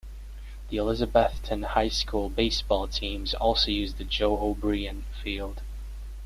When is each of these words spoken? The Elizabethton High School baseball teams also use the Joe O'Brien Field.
The 0.69 0.77
Elizabethton 0.77 1.63
High 1.63 1.89
School 1.89 2.29
baseball 2.29 2.87
teams 2.87 3.35
also 3.35 3.69
use 3.69 3.93
the 3.93 4.03
Joe 4.03 4.35
O'Brien 4.39 5.05
Field. 5.21 5.61